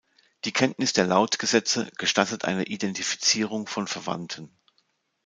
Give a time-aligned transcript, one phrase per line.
[0.45, 4.49] Die Kenntnis der Lautgesetze gestattet eine Identifizierung von Verwandten.